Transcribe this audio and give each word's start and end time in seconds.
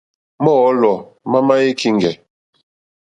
Mɔ́ɔ̌lɔ̀ 0.43 0.97
má 1.29 1.37
má 1.47 1.55
í 1.67 1.69
kíŋɡɛ̀. 1.79 2.13